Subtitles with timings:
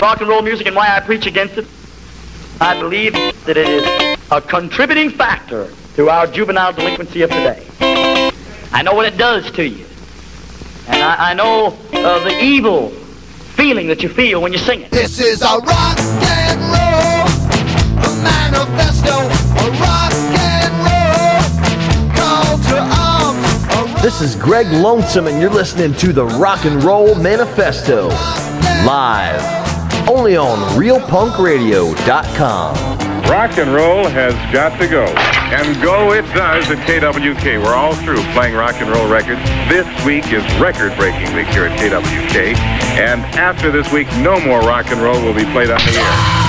[0.00, 1.66] rock and roll music and why I preach against it.
[2.60, 7.66] I believe that it is a contributing factor to our juvenile delinquency of today.
[8.72, 9.86] I know what it does to you.
[10.88, 14.90] And I, I know uh, the evil feeling that you feel when you sing it.
[14.90, 17.26] This is a rock and roll,
[18.04, 24.02] a manifesto, a rock and roll call to arms.
[24.02, 28.08] This is Greg Lonesome, and you're listening to the Rock and Roll Manifesto
[28.84, 29.67] live
[30.08, 32.98] only on RealPunkRadio.com.
[33.28, 35.04] Rock and roll has got to go.
[35.04, 37.62] And go it does at KWK.
[37.62, 39.42] We're all through playing rock and roll records.
[39.68, 42.56] This week is record breaking week here at KWK.
[42.98, 46.47] And after this week, no more rock and roll will be played on the air.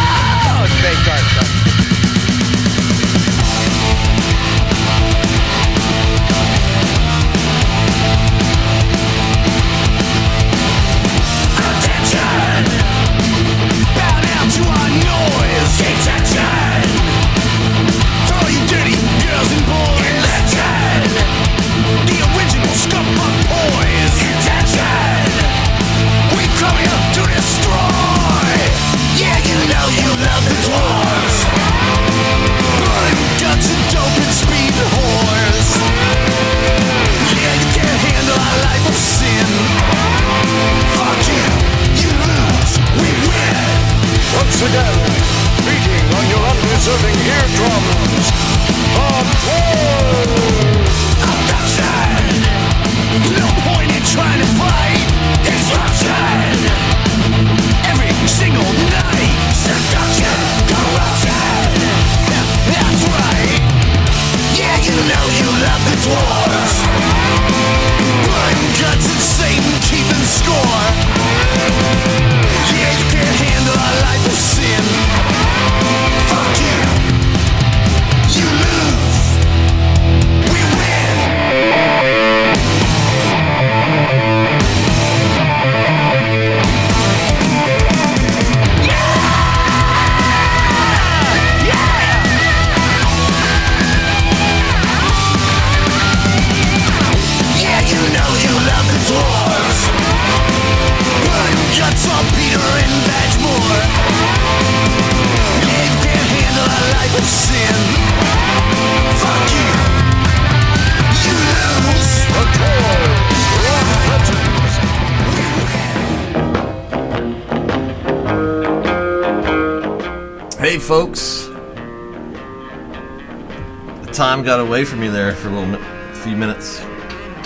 [124.39, 126.77] Time got away from you there for a little mi- few minutes.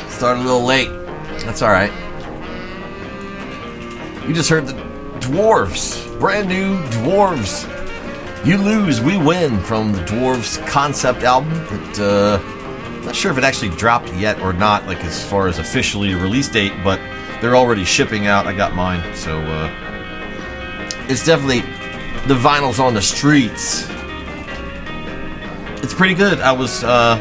[0.10, 0.90] Started a little late.
[1.44, 1.92] That's all right.
[4.28, 4.74] You just heard the
[5.20, 7.68] Dwarves, brand new Dwarves.
[8.46, 11.54] You lose, we win from the Dwarves concept album.
[11.54, 15.48] That uh, I'm not sure if it actually dropped yet or not, like as far
[15.48, 17.00] as officially release date, but
[17.42, 18.46] they're already shipping out.
[18.46, 19.72] I got mine, so uh,
[21.10, 21.62] it's definitely
[22.28, 23.88] the vinyl's on the streets.
[25.94, 26.40] It's pretty good.
[26.40, 27.20] I was uh,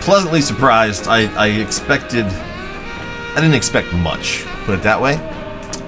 [0.00, 1.06] pleasantly surprised.
[1.06, 2.24] I, I expected.
[2.24, 5.14] I didn't expect much, put it that way.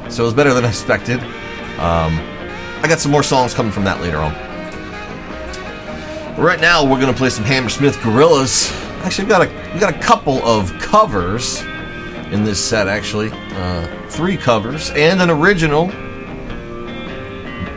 [0.09, 1.19] So it was better than I expected.
[1.81, 2.21] Um,
[2.81, 4.33] I got some more songs coming from that later on.
[6.37, 8.71] But right now, we're gonna play some Hammersmith Gorillas.
[9.03, 11.63] Actually, we got a we got a couple of covers
[12.31, 12.87] in this set.
[12.87, 15.89] Actually, uh, three covers and an original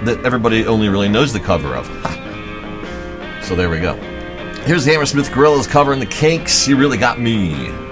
[0.05, 1.87] that everybody only really knows the cover of.
[3.43, 3.99] so there we go.
[4.65, 6.67] Here's the Hammersmith Gorillas covering the Kinks.
[6.67, 7.88] You really got me.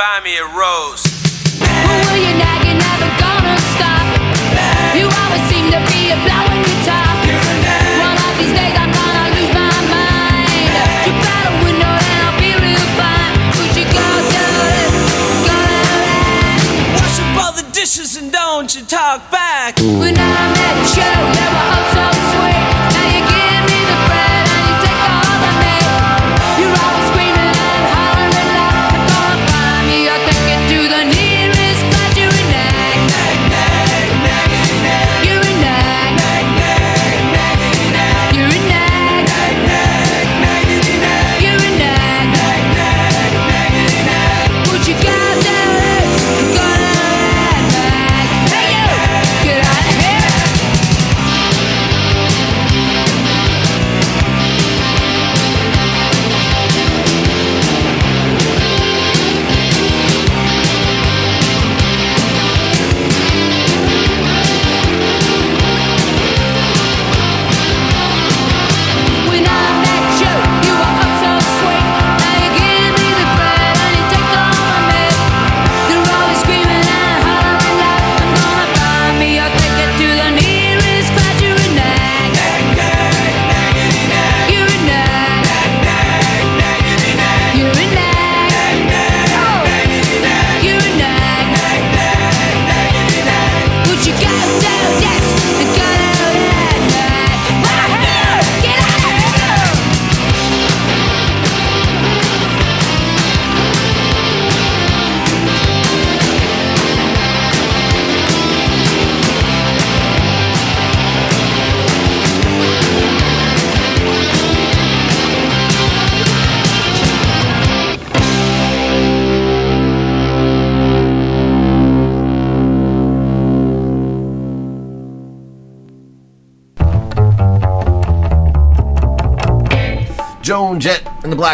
[0.00, 1.04] Buy me a rose.
[1.60, 2.64] Who will you nag?
[2.64, 4.08] You're never gonna stop.
[4.96, 7.20] You always seem to be a blowing your top.
[8.08, 10.72] One of these days I'm gonna lose my mind.
[11.04, 13.34] You better window and I'll be real fine.
[13.60, 14.88] Would you go do it?
[15.44, 19.74] Go do Wash up all the dishes and don't you talk back.
[19.76, 19.98] it.
[20.00, 20.49] When I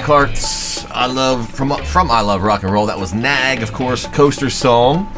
[0.06, 0.88] Blackhearts.
[0.92, 2.86] I love from from I love rock and roll.
[2.86, 5.12] That was Nag, of course, Coaster song.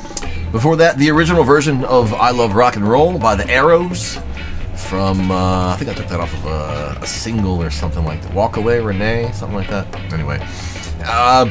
[0.51, 4.19] Before that, the original version of I Love Rock and Roll by the Arrows.
[4.77, 8.23] From uh, I think I took that off of a, a single or something like
[8.23, 8.33] that.
[8.33, 9.95] Walk Away, Renee, something like that.
[10.11, 10.39] Anyway,
[11.05, 11.45] uh,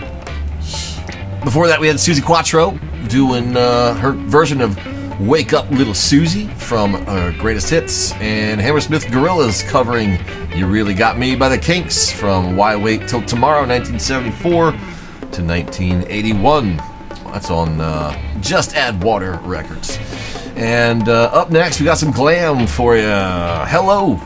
[1.44, 2.72] before that, we had Suzi Quatro
[3.08, 4.76] doing uh, her version of
[5.22, 10.18] Wake Up Little Susie from uh, Greatest Hits, and Hammersmith Gorillas covering
[10.58, 16.78] You Really Got Me by the Kinks from Why Wait Till Tomorrow, 1974 to 1981.
[17.26, 20.00] That's on uh, Just Add Water Records.
[20.56, 23.04] And uh, up next, we got some glam for you.
[23.04, 24.20] Hello,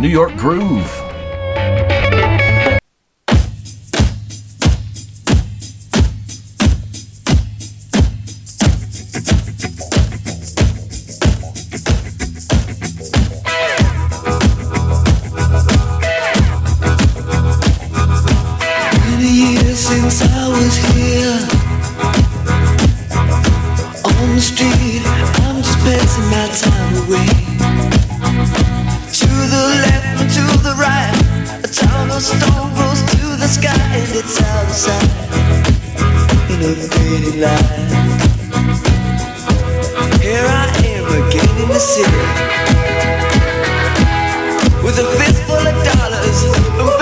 [0.00, 1.05] New York Groove.
[37.16, 37.90] A faded light.
[40.20, 42.22] Here I am again in the city
[44.84, 46.95] with a fistful of dollars,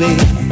[0.00, 0.49] me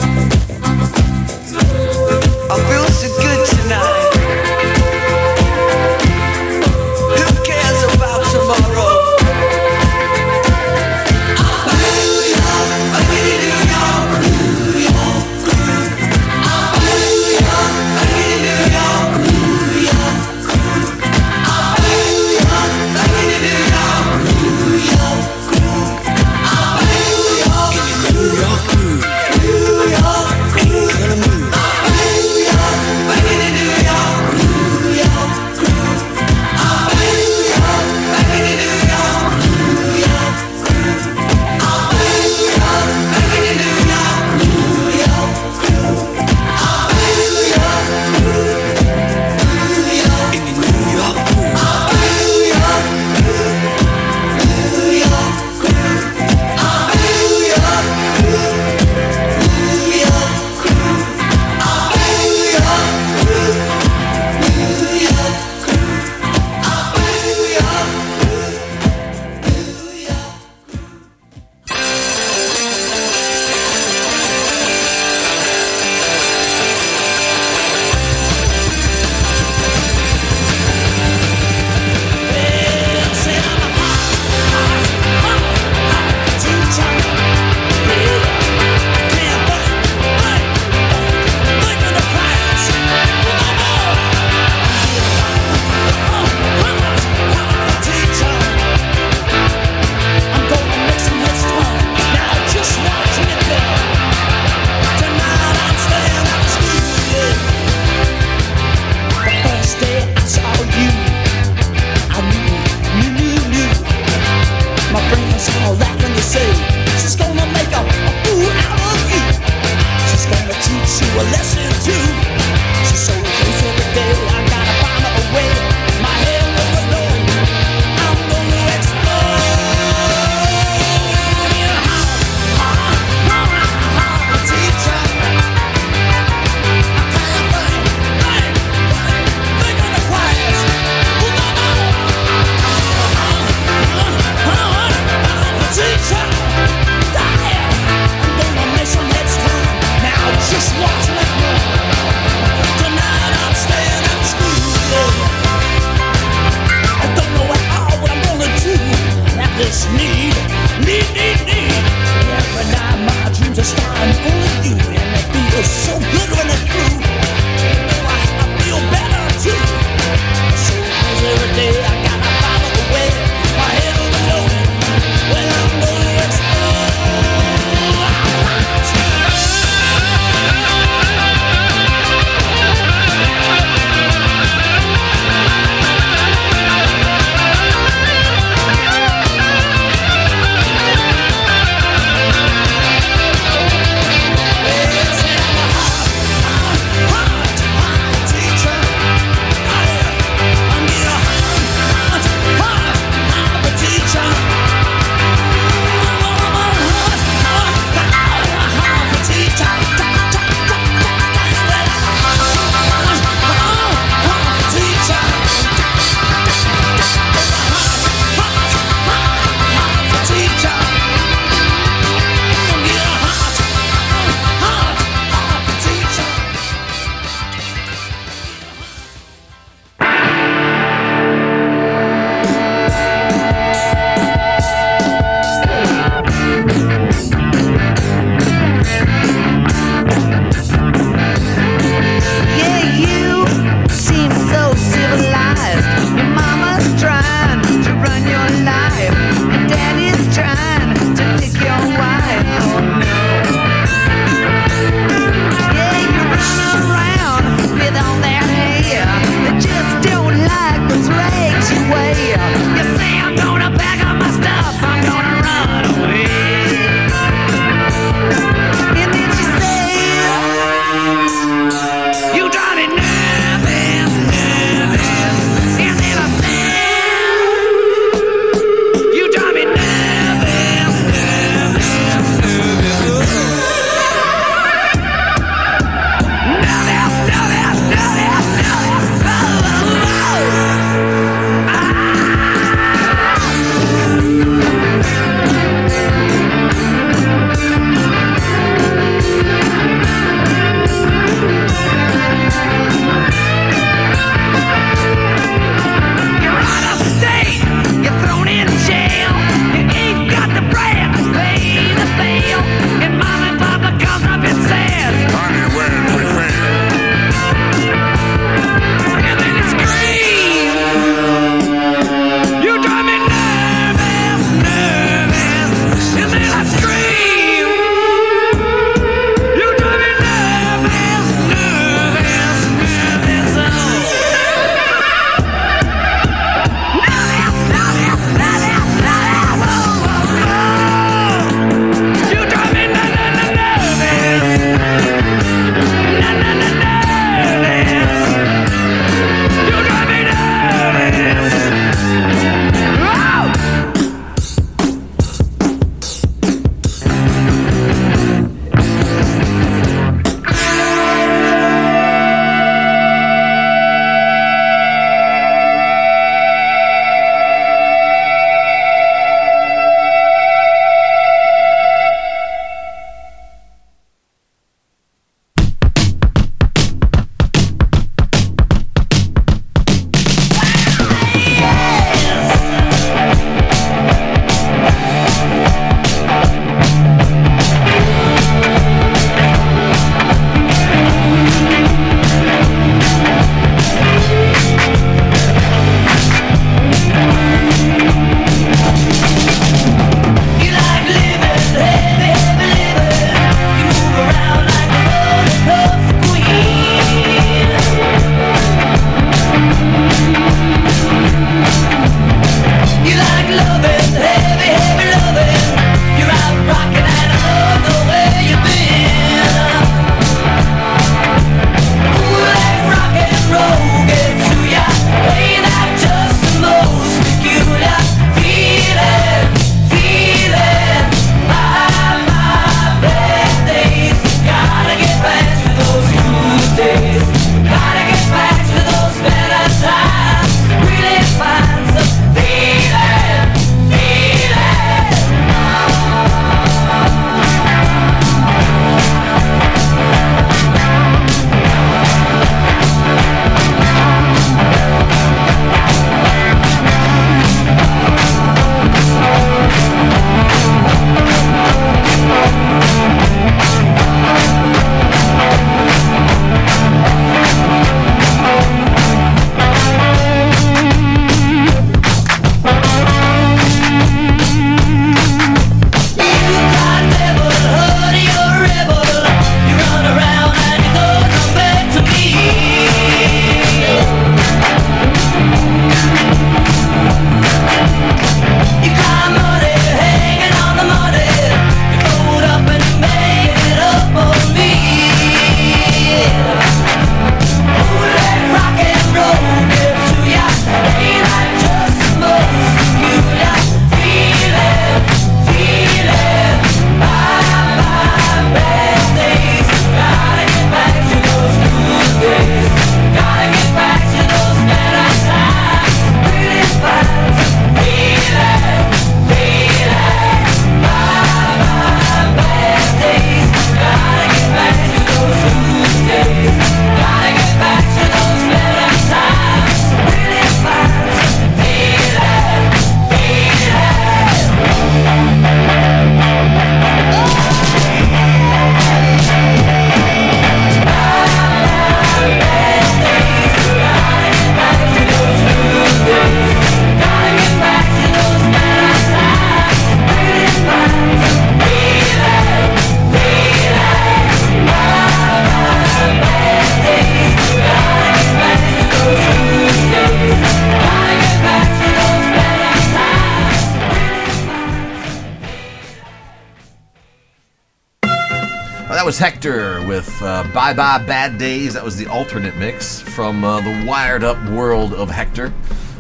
[571.29, 571.75] Bad Days.
[571.75, 575.53] That was the alternate mix from uh, the wired up world of Hector.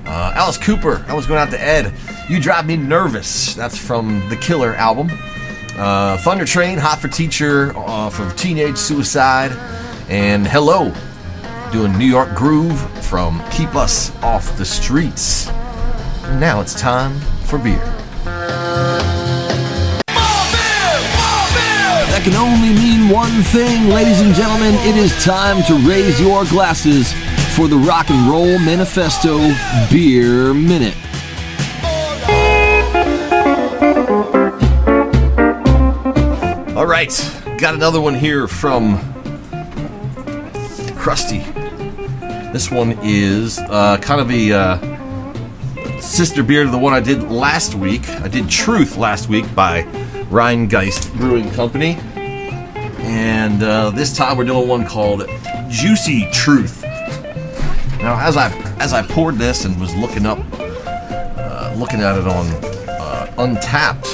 [0.06, 1.92] Uh, Alice Cooper, I was going out to Ed.
[2.30, 3.54] You Drive Me Nervous.
[3.54, 5.10] That's from the Killer album.
[5.76, 9.52] Uh, Thunder Train, Hot for Teacher off of Teenage Suicide.
[10.08, 10.94] And Hello,
[11.72, 15.48] doing New York Groove from Keep Us Off the Streets.
[16.38, 17.84] Now it's time for beer.
[22.08, 24.74] That can only mean one thing, ladies and gentlemen.
[24.80, 27.12] It is time to raise your glasses
[27.54, 29.38] for the Rock and Roll Manifesto
[29.90, 30.94] Beer Minute.
[36.76, 37.10] All right,
[37.58, 38.98] got another one here from
[40.98, 41.42] Krusty.
[42.52, 47.22] This one is uh, kind of a uh, sister beer to the one I did
[47.30, 48.06] last week.
[48.08, 49.84] I did Truth last week by
[50.30, 51.98] Rheingeist Brewing Company.
[53.48, 55.26] And uh, this time we're doing one called
[55.70, 56.82] Juicy Truth.
[56.82, 62.28] Now, as I as I poured this and was looking up, uh, looking at it
[62.28, 64.04] on uh, Untappd,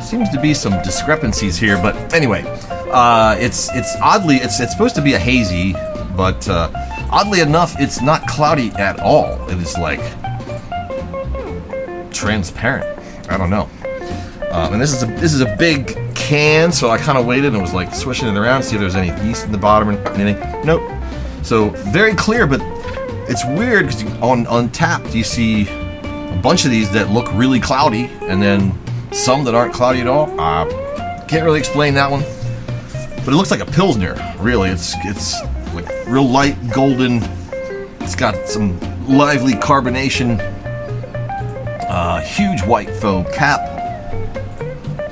[0.00, 1.76] seems to be some discrepancies here.
[1.82, 2.44] But anyway,
[2.92, 5.72] uh, it's it's oddly it's it's supposed to be a hazy,
[6.16, 6.70] but uh,
[7.10, 9.44] oddly enough, it's not cloudy at all.
[9.50, 9.98] It is like
[12.12, 12.86] transparent.
[13.28, 13.68] I don't know.
[14.52, 15.99] Um, and this is a this is a big
[16.30, 18.80] can, so I kind of waited and was like swishing it around, to see if
[18.80, 20.64] there's any yeast in the bottom or anything.
[20.64, 20.80] Nope.
[21.42, 22.60] So very clear, but
[23.28, 28.04] it's weird because on Untappd you see a bunch of these that look really cloudy,
[28.22, 28.78] and then
[29.10, 30.32] some that aren't cloudy at all.
[30.38, 30.66] Uh,
[31.26, 32.22] can't really explain that one,
[33.24, 34.14] but it looks like a pilsner.
[34.38, 35.42] Really, it's it's
[35.74, 37.24] like real light golden.
[38.02, 40.38] It's got some lively carbonation.
[41.88, 43.79] Uh, huge white foam cap.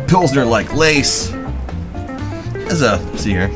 [0.08, 1.28] Pilsner like lace.
[1.28, 3.50] There's a see here.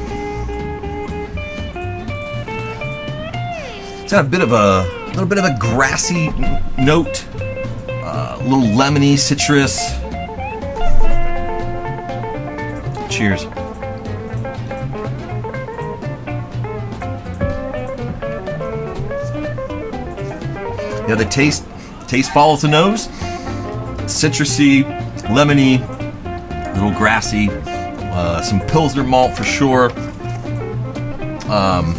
[4.02, 6.28] It's got a bit of a little bit of a grassy
[6.76, 7.26] note,
[7.88, 9.78] uh, a little lemony citrus.
[13.10, 13.44] Cheers.
[21.08, 21.64] Yeah, the taste
[22.08, 23.08] taste follows the nose.
[24.04, 24.84] Citrusy,
[25.28, 25.80] lemony,
[26.74, 29.90] little grassy, uh, some pilsner malt for sure.
[31.50, 31.94] Um,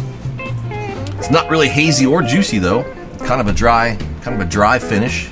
[1.18, 2.82] it's not really hazy or juicy though.
[3.18, 5.30] Kind of a dry, kind of a dry finish,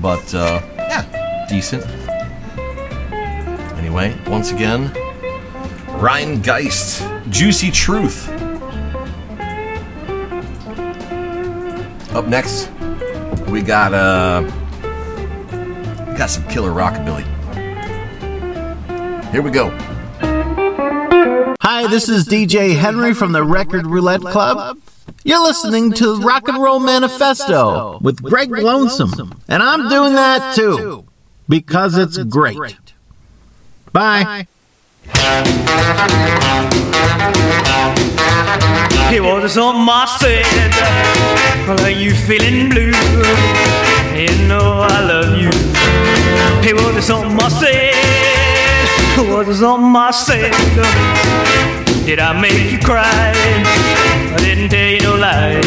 [0.00, 1.84] but uh, yeah, decent.
[3.78, 4.88] Anyway, once again,
[6.00, 8.28] Rheingeist, Juicy Truth.
[12.14, 12.70] Up next,
[13.48, 14.42] we got uh,
[16.08, 17.33] we got some killer rockabilly.
[19.34, 19.70] Here we go.
[21.60, 24.78] Hi, this is DJ Henry from the Record Roulette Club.
[25.24, 31.06] You're listening to Rock and Roll Manifesto with Greg Lonesome, and I'm doing that too
[31.48, 32.76] because it's great.
[33.92, 34.46] Bye.
[39.12, 41.66] It was something I said.
[41.66, 42.92] Well, are you feeling blue?
[44.16, 45.50] You know I love you.
[46.62, 48.13] It was something I said.
[49.24, 50.50] It was something I said.
[52.04, 53.04] Did I make you cry?
[53.06, 55.62] I didn't tell you no lie.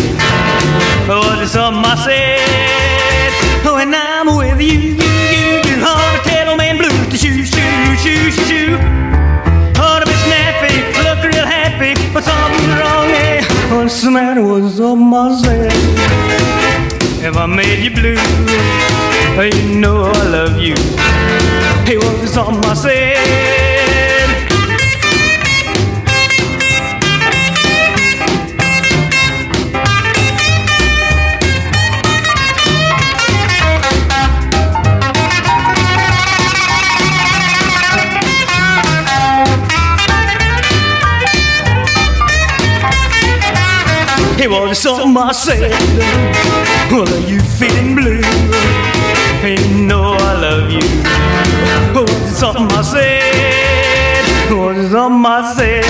[1.07, 3.31] Was it something I said?
[3.63, 4.99] When I'm with you, you,
[5.31, 8.75] you, you, on the tail man blues to shoo, shoo, shoo, shoo, shoo.
[9.79, 13.45] Ought to be snappy, look real happy, but something's wrong, eh?
[13.71, 14.43] What's the matter?
[14.43, 15.71] What's up, myself?
[17.23, 18.19] If I made you blue,
[19.39, 20.75] you know I love you.
[21.87, 23.15] Hey, what's on my said?
[44.37, 45.71] It was something I said.
[46.91, 48.21] Well, are you feeling blue?
[49.39, 51.26] Hey, you know I love you.
[52.33, 54.53] Something I said?
[54.53, 55.85] Was it something I said?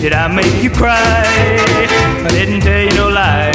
[0.00, 0.96] Did I make you cry?
[0.96, 3.52] I didn't tell you no lie.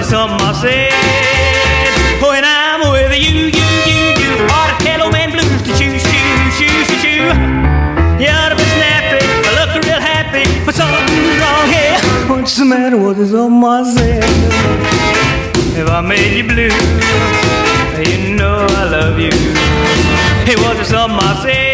[0.00, 0.90] It something I said?
[2.18, 5.72] Oh, when I'm with you, you, you, you, ought to tell old man blues to
[5.78, 7.24] choo, choo, choo, choo, choo.
[8.18, 11.96] You ought to be snappy, I look real happy, but something's wrong here.
[12.26, 12.98] What's the matter?
[12.98, 14.24] What is on my head?
[15.78, 17.69] If I made you blue,
[18.02, 19.30] you know I love you.
[20.46, 21.70] Hey, was it something I said?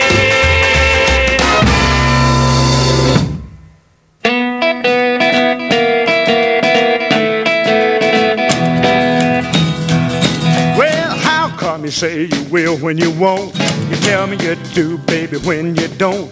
[11.86, 13.54] You say you will when you won't.
[13.88, 16.28] You tell me you do, baby, when you don't.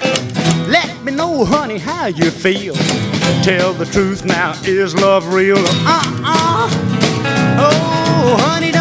[0.69, 2.75] Let me know, honey, how you feel.
[3.45, 5.57] Tell the truth now, is love real?
[5.57, 6.69] Uh-uh.
[7.61, 8.73] Oh, honey,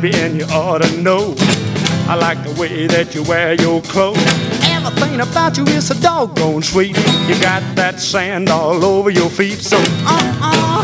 [0.00, 1.34] baby, and you ought to know.
[2.08, 4.18] I like the way that you wear your clothes.
[4.64, 6.96] Everything about you is a doggone sweet.
[7.26, 10.38] You got that sand all over your feet, so uh uh-uh.
[10.42, 10.77] uh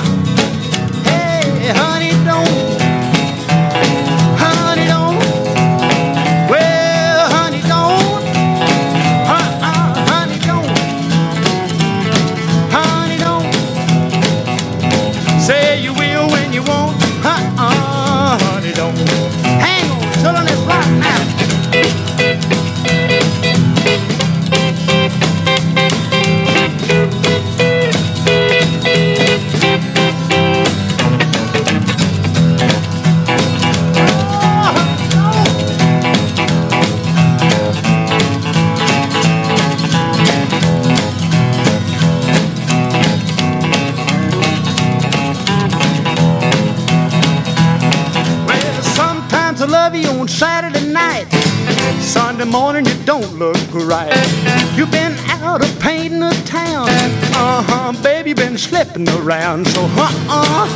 [58.75, 59.67] slipping around.
[59.69, 60.67] So, uh-uh.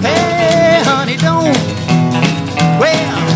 [0.00, 1.56] Hey, honey, don't.
[2.78, 3.29] Well.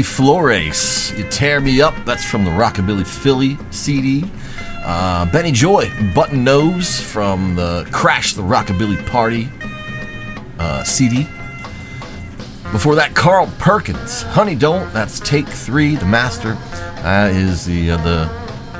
[0.00, 1.94] Flores, You Tear Me Up.
[2.06, 4.24] That's from the Rockabilly Philly CD.
[4.84, 9.50] Uh, Benny Joy, Button Nose from the Crash the Rockabilly Party
[10.58, 11.24] uh, CD.
[12.72, 14.90] Before that, Carl Perkins, Honey Don't.
[14.94, 16.54] That's Take Three, the master.
[17.02, 18.30] That is the uh, the,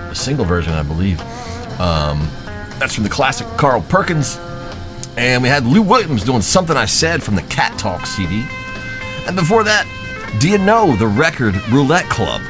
[0.08, 1.20] the single version, I believe.
[1.78, 2.26] Um,
[2.78, 4.38] that's from the classic Carl Perkins.
[5.18, 8.46] And we had Lou Williams doing Something I Said from the Cat Talk CD.
[9.26, 9.86] And before that,
[10.38, 12.40] do you know the record Roulette Club?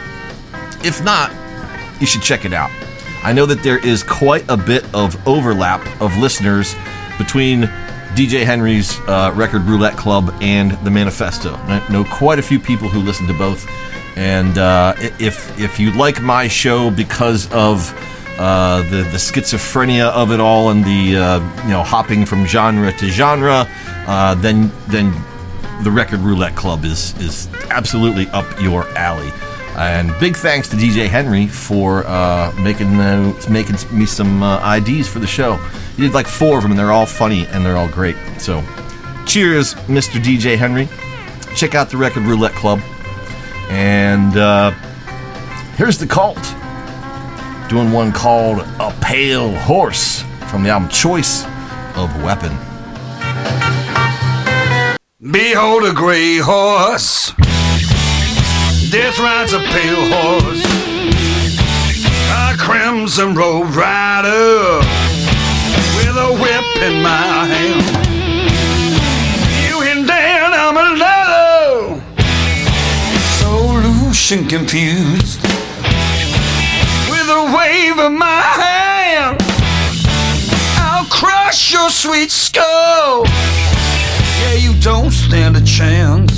[0.85, 1.33] If not,
[2.01, 2.70] you should check it out.
[3.22, 6.74] I know that there is quite a bit of overlap of listeners
[7.18, 7.62] between
[8.14, 11.55] DJ Henry's uh, record Roulette Club and the Manifesto.
[11.55, 13.66] I know quite a few people who listen to both.
[14.16, 17.95] And uh, if if you like my show because of
[18.39, 22.93] uh, the the schizophrenia of it all and the uh, you know hopping from genre
[22.93, 23.66] to genre,
[24.07, 25.12] uh, then then
[25.83, 29.32] the Record Roulette Club is is absolutely up your alley.
[29.76, 35.08] And big thanks to DJ Henry for uh, making uh, making me some uh, IDs
[35.08, 35.56] for the show.
[35.96, 38.16] He did like four of them, and they're all funny and they're all great.
[38.38, 38.62] So,
[39.26, 40.22] cheers, Mr.
[40.22, 40.88] DJ Henry.
[41.56, 42.80] Check out the Record Roulette Club.
[43.70, 44.72] And uh,
[45.76, 46.38] here's the cult
[47.70, 51.44] doing one called "A Pale Horse" from the album Choice
[51.96, 52.52] of Weapon.
[55.30, 57.32] Behold a gray horse.
[58.93, 60.62] Death rides a pale horse.
[62.30, 64.80] A crimson robe rider
[65.97, 67.86] with a whip in my hand.
[69.64, 72.03] You and Dan, I'm a low.
[73.40, 75.40] So loose and confused.
[77.09, 79.38] With a wave of my hand,
[80.76, 83.24] I'll crush your sweet skull.
[84.43, 86.32] Yeah, you don't stand a chance.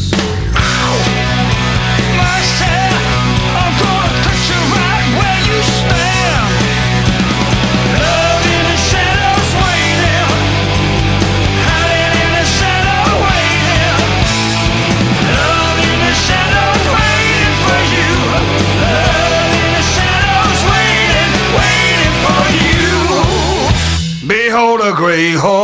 [25.15, 25.64] Behold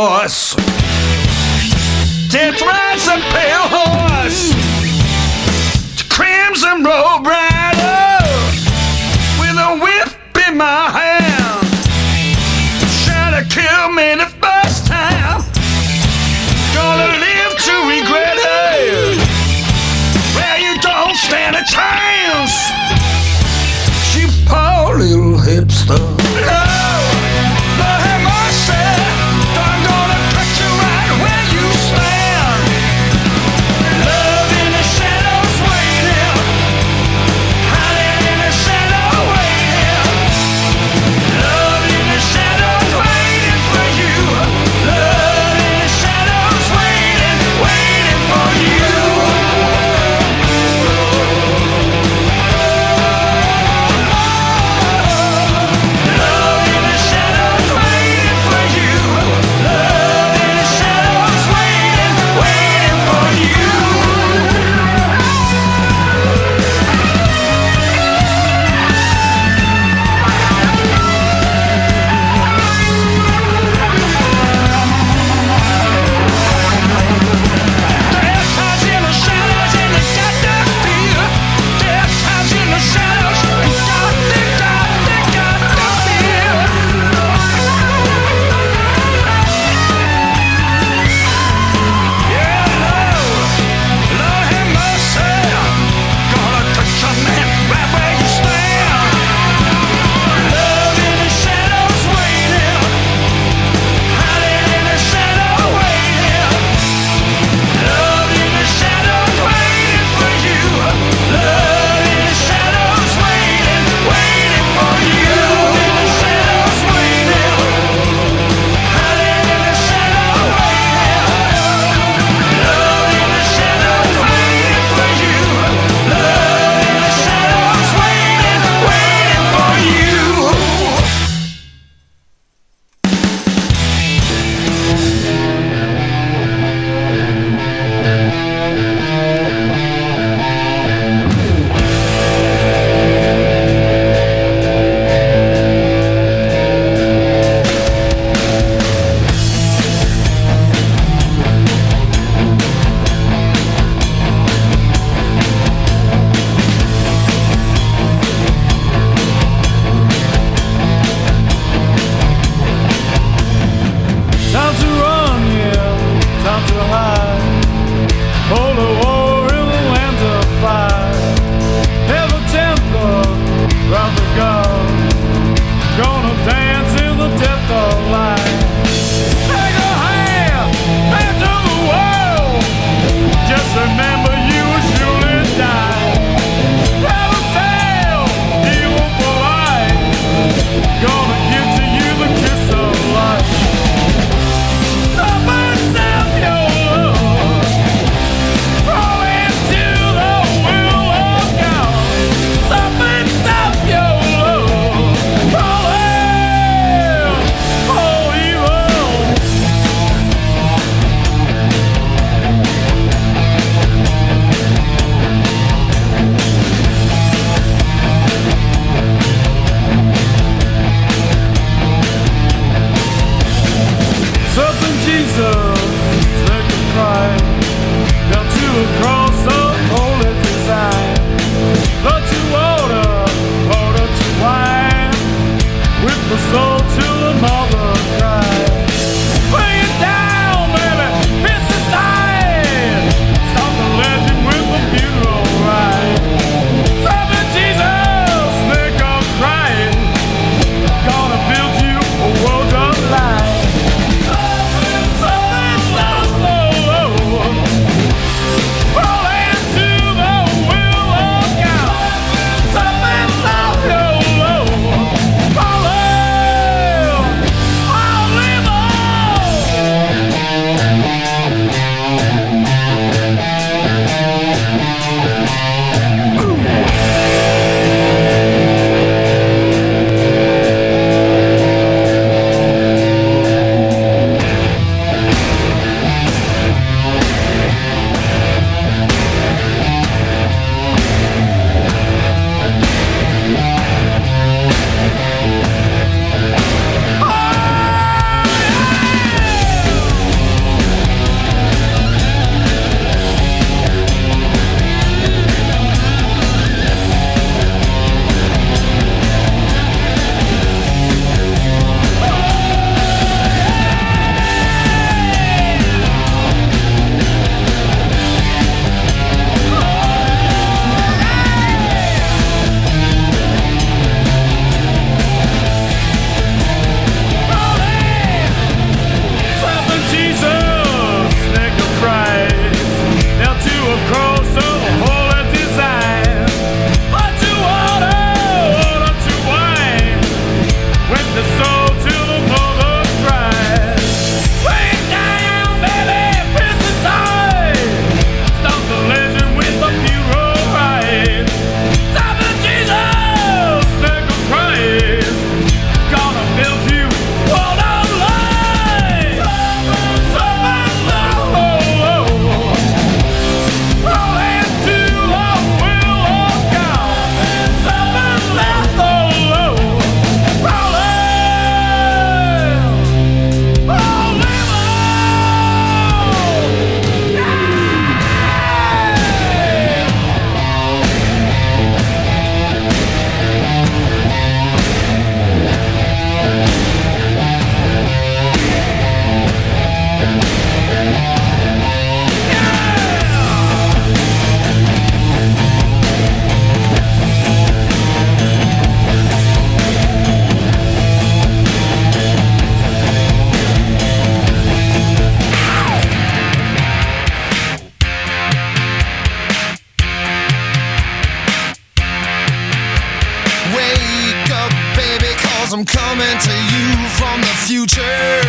[416.31, 418.41] coming to you from the future.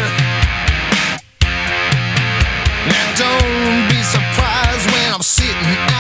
[2.87, 5.92] Now don't be surprised when I'm sitting.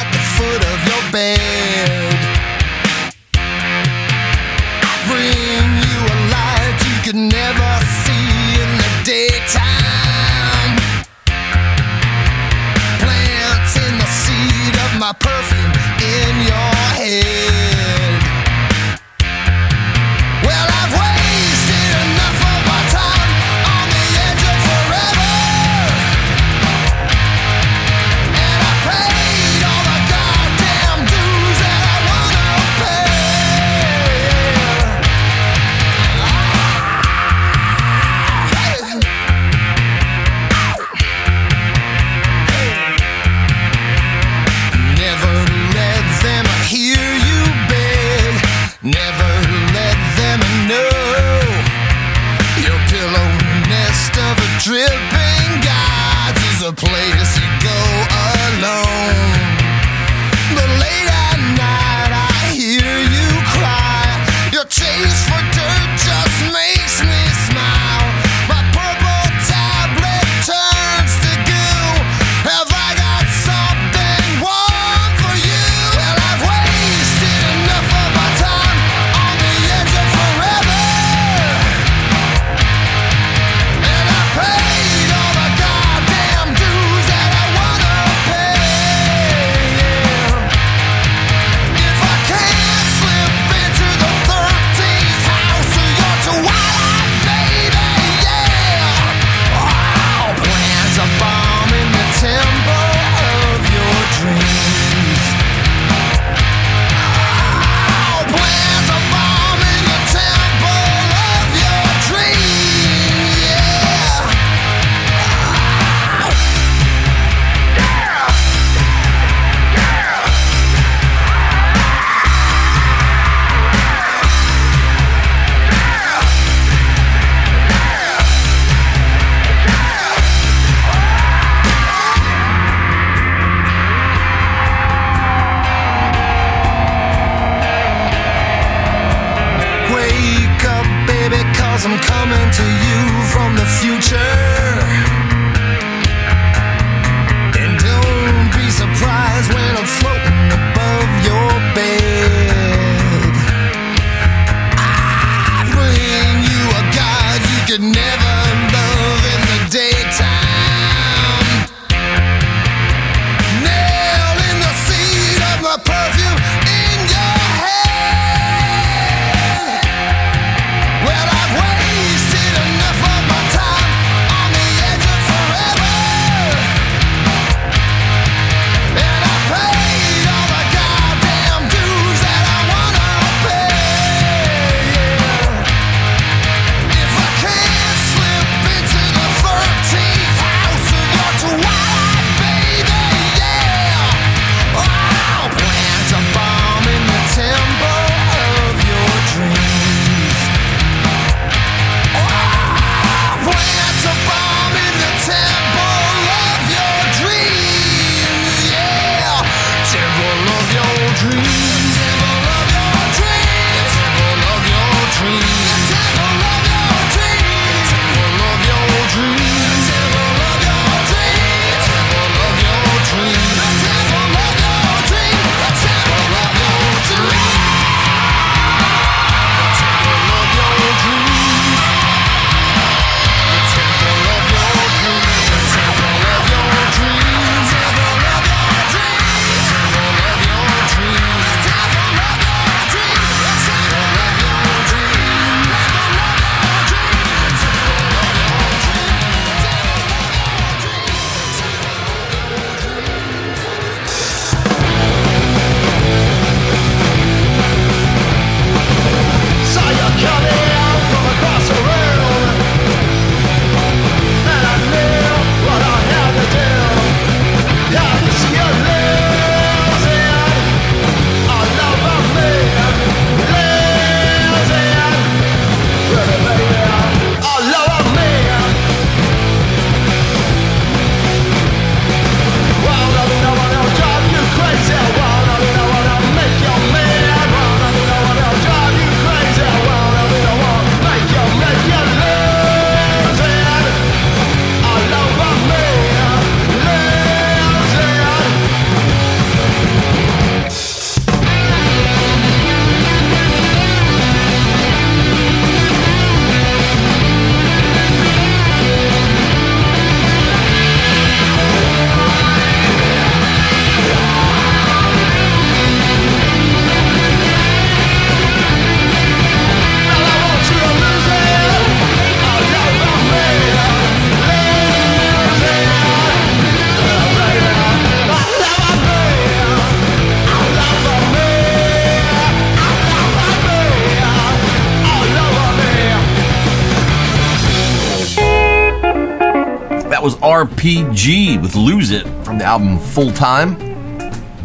[340.82, 343.76] RPG with Lose It from the album Full Time.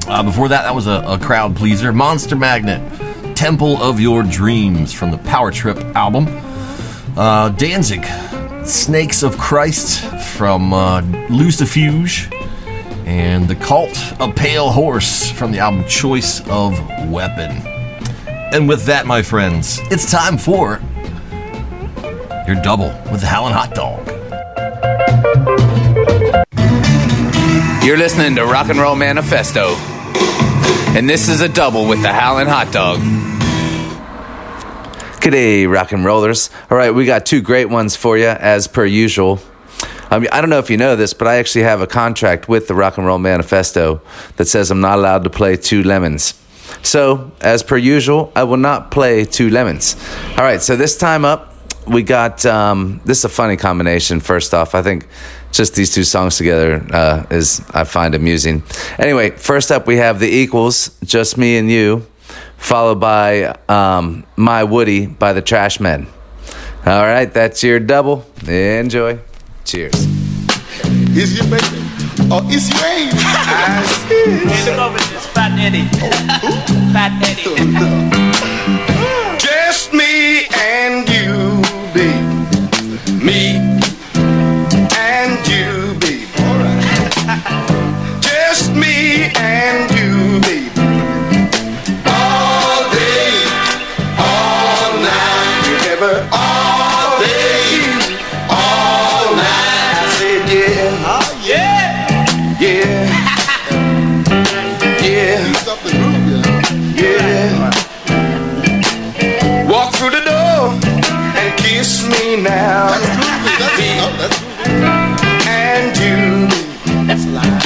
[0.08, 1.94] Uh, before that, that was a, a crowd pleaser.
[1.94, 2.82] Monster Magnet,
[3.38, 6.26] Temple of Your Dreams from the Power Trip album.
[7.16, 8.04] Uh, Danzig,
[8.66, 10.04] Snakes of Christ
[10.36, 12.34] from uh, Lucifuge.
[13.06, 16.74] And The Cult, A Pale Horse from the album Choice of
[17.12, 17.62] Weapon.
[18.56, 20.82] And with that, my friends, it's time for
[22.48, 23.97] your double with the Howlin' Hot Dog.
[27.88, 29.74] You're listening to Rock and Roll Manifesto.
[30.94, 33.00] And this is a double with the Howlin' Hot Dog.
[35.22, 36.50] G'day, rock and rollers.
[36.70, 39.40] All right, we got two great ones for you, as per usual.
[40.12, 42.50] I mean, I don't know if you know this, but I actually have a contract
[42.50, 44.02] with the Rock and Roll Manifesto
[44.36, 46.34] that says I'm not allowed to play two lemons.
[46.84, 49.96] So, as per usual, I will not play two lemons.
[50.32, 51.54] All right, so this time up,
[51.88, 54.20] we got um, this is a funny combination.
[54.20, 55.08] First off, I think
[55.58, 58.62] just these two songs together uh, is I find amusing.
[59.00, 62.06] Anyway, first up, we have the Equals, just me and you,
[62.58, 66.08] followed by um, My Woody by the Trashmen.
[66.86, 68.24] All right, that's your double.
[68.48, 69.20] Enjoy.
[69.66, 69.96] Cheers.
[71.18, 71.84] Is your baby?
[72.32, 73.14] Or is you ain't?
[73.16, 74.70] I see.
[74.70, 75.88] Look over this Fat Eddie.
[76.94, 78.48] Fat Eddie.
[79.40, 81.47] Just me and you,
[112.38, 112.88] me now.
[112.88, 113.06] That's
[113.58, 113.98] groovy.
[114.00, 114.38] Oh, that's.
[115.48, 116.48] And you.
[117.08, 117.62] That's a lie.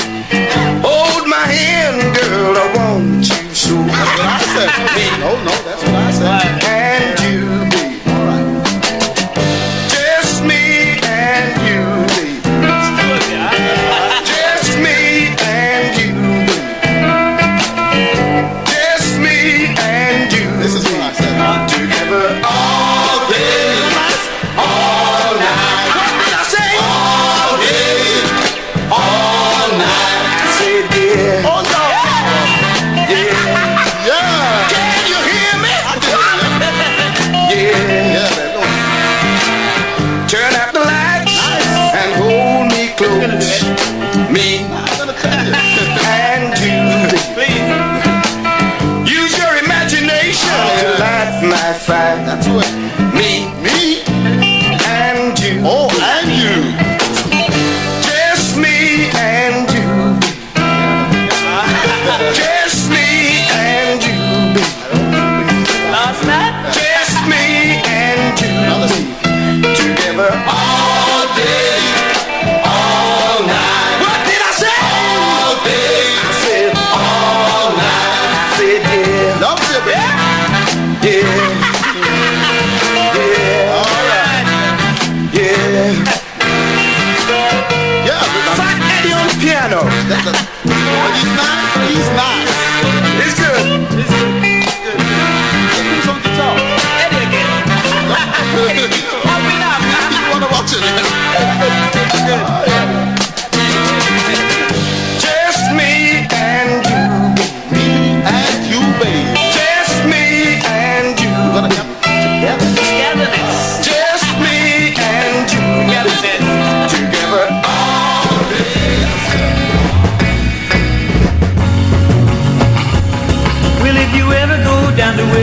[0.84, 3.76] Hold my hand, girl, I want you so.
[3.76, 4.72] That's what I said.
[5.24, 6.71] Oh, no, that's what I said.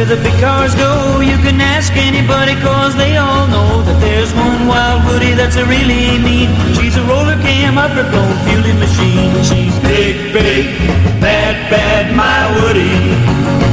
[0.08, 4.66] The big cars go, you can ask anybody cause they all know that there's one
[4.66, 6.48] wild Woody that's a really mean.
[6.74, 9.36] She's a roller cam off her blown fueling machine.
[9.44, 10.78] She's big, big,
[11.20, 13.67] bad, bad, my Woody.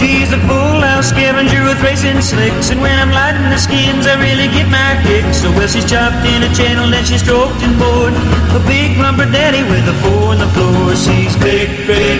[0.00, 4.16] She's a full house scavenger with racing slicks, and when I'm lighting the skins, I
[4.16, 5.44] really get my kicks.
[5.44, 8.16] So well, she's chopped in a channel, then she's stroked and bored.
[8.56, 10.96] A big lumber daddy with a four on the floor.
[10.96, 12.16] She's big, big,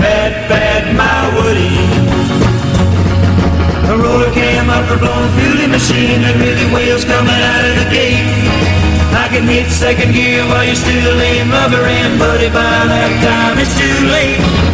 [0.00, 1.76] bad, bad, my Woody.
[3.92, 7.88] A roller cam up her blown fueling machine, and really wheels coming out of the
[7.92, 8.24] gate.
[9.12, 13.58] I can hit second gear while you're still in rubber and buddy by that time
[13.60, 14.69] it's too late.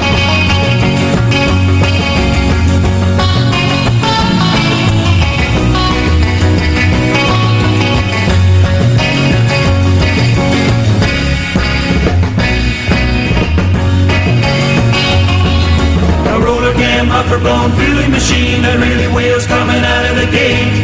[17.27, 20.79] Overblown fueling machine that really wails coming out of the gate.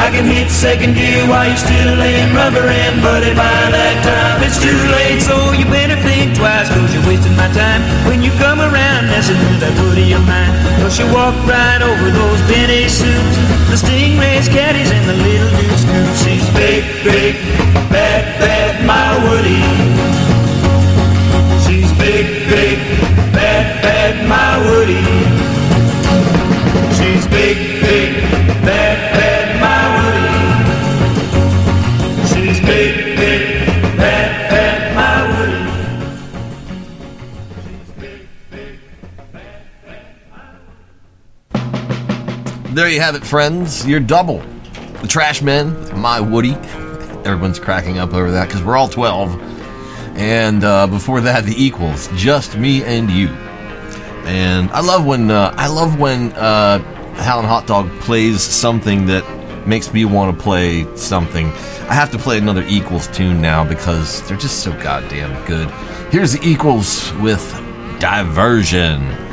[0.00, 4.40] I can hit second gear while you're still laying rubber and buddy by that time
[4.40, 5.20] it's too late.
[5.20, 7.84] So you better think twice cause you're wasting my time.
[8.08, 12.08] When you come around messing with that woody of mine cause you walk right over
[12.16, 13.36] those Benny suits.
[13.68, 17.36] The Stingrays, caddies and the little goose goose she's big, big,
[17.92, 19.60] bad, bad, my woody.
[21.68, 22.80] She's big, big,
[23.36, 25.57] bad, bad, my woody
[27.26, 28.22] big, big,
[28.62, 29.58] bad, bad,
[32.28, 33.66] she's big, big,
[33.96, 34.78] bad, bad,
[42.74, 43.84] There you have it, friends.
[43.86, 44.38] Your double.
[45.00, 46.52] The Trashmen My Woody.
[47.24, 49.36] Everyone's cracking up over that because we're all 12.
[50.16, 52.08] And uh, before that, The Equals.
[52.14, 53.28] Just me and you.
[54.28, 56.78] And I love when uh, I love when uh,
[57.18, 59.24] Howlin' Hot Dog plays something that
[59.66, 61.46] makes me want to play something.
[61.88, 65.68] I have to play another Equals tune now because they're just so goddamn good.
[66.10, 67.42] Here's the Equals with
[67.98, 69.27] Diversion.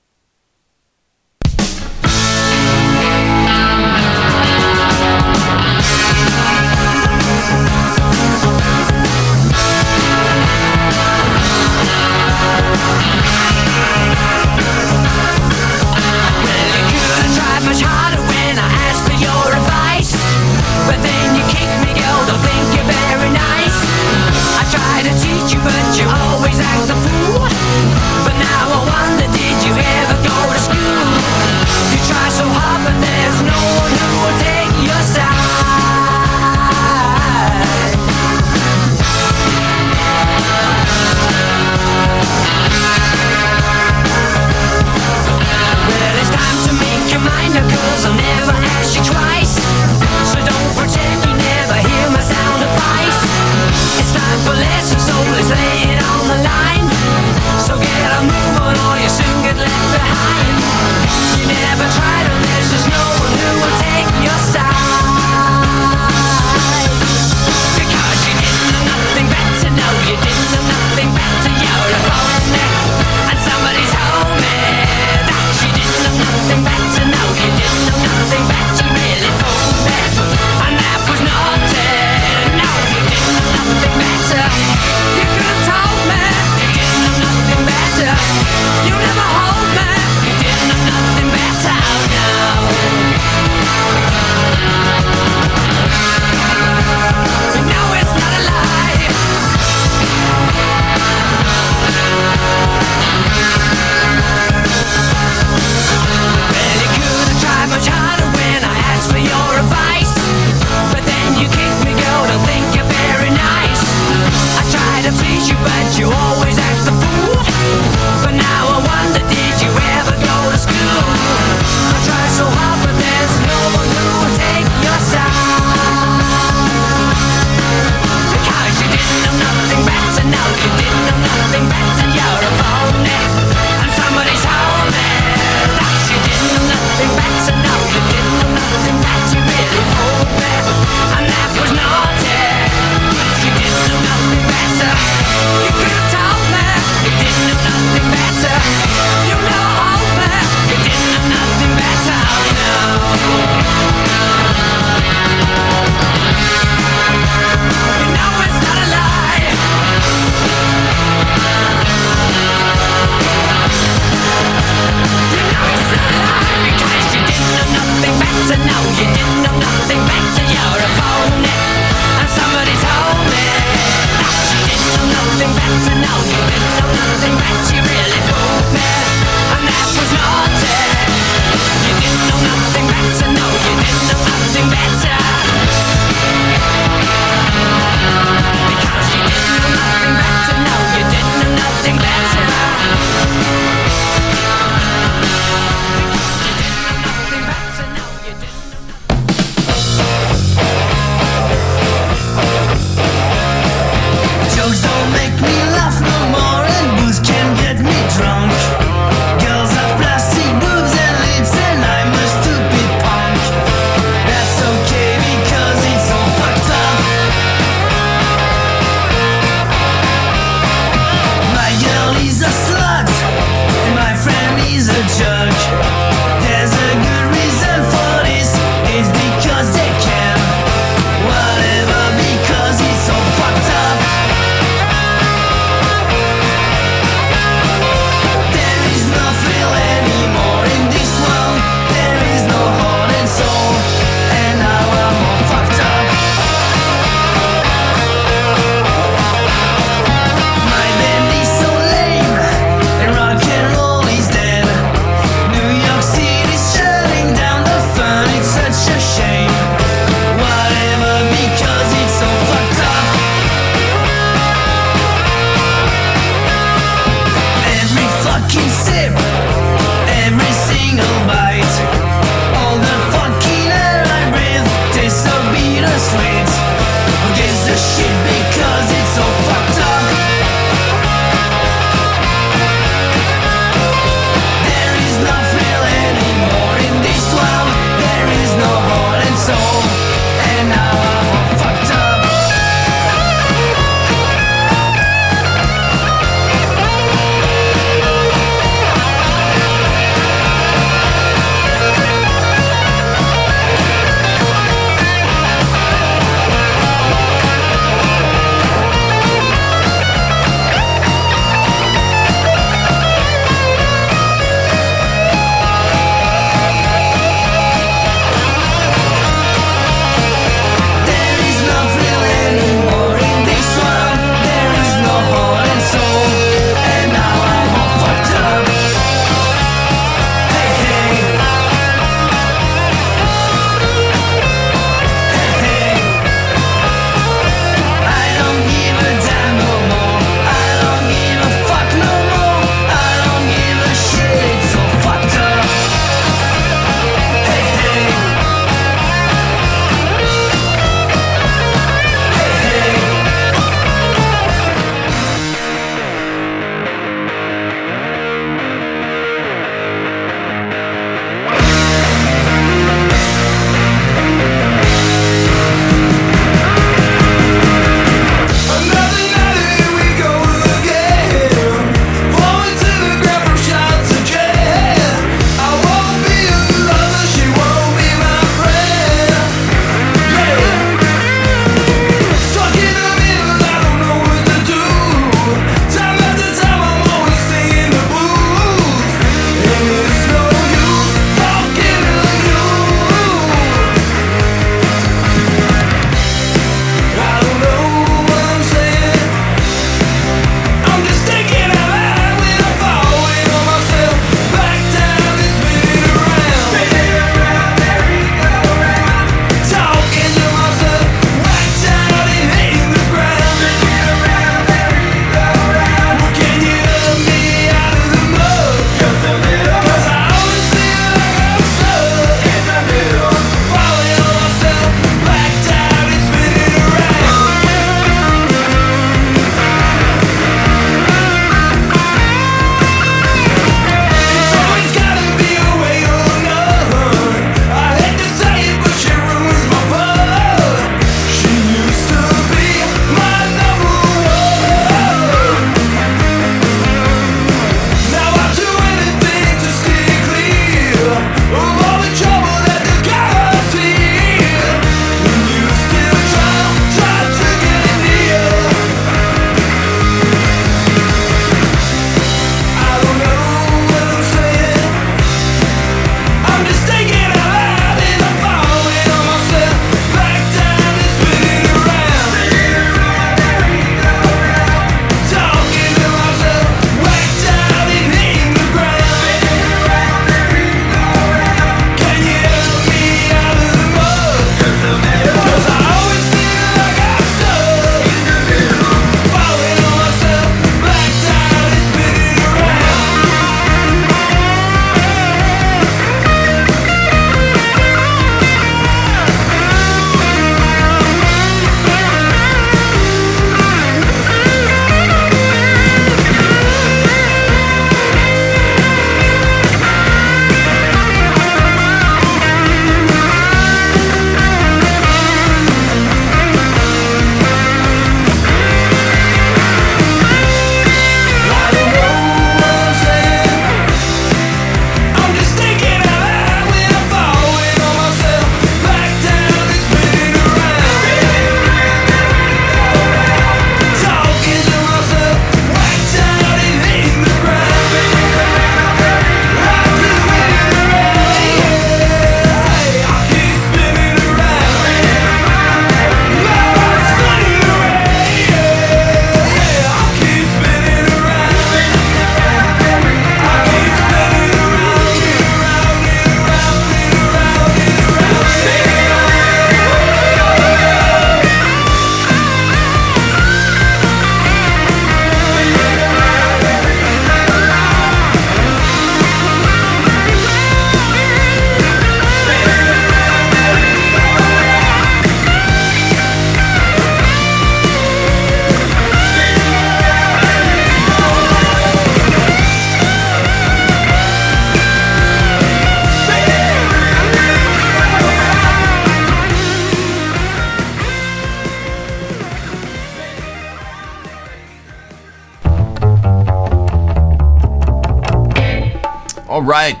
[599.66, 600.00] right.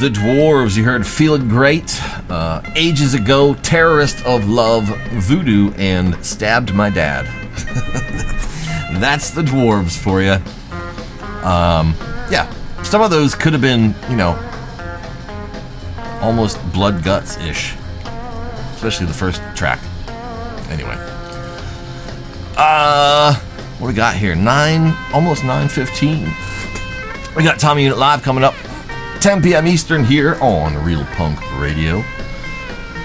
[0.00, 0.78] the Dwarves.
[0.78, 6.88] You heard Feel It Great, uh, Ages Ago, Terrorist of Love, Voodoo, and Stabbed My
[6.88, 7.26] Dad.
[8.98, 10.38] That's the Dwarves for you.
[11.46, 11.94] Um,
[12.30, 12.50] yeah,
[12.82, 14.38] some of those could have been, you know,
[16.22, 17.74] almost blood guts ish,
[18.74, 19.80] especially the first track.
[20.70, 20.96] Anyway,
[22.56, 23.34] uh,
[23.78, 24.34] what we got here?
[24.34, 26.32] Nine, almost nine fifteen.
[27.36, 28.54] We got Tommy Unit Live coming up.
[29.20, 29.66] 10 p.m.
[29.66, 32.02] Eastern here on Real Punk Radio.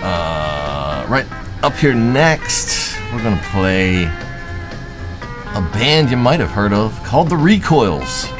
[0.01, 1.25] Uh, right
[1.61, 7.27] up here next, we're going to play a band you might have heard of called
[7.27, 8.31] The Recoils.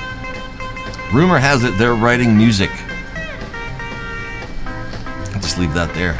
[1.14, 2.72] Rumor has it they're writing music.
[5.34, 6.18] I'll just leave that there.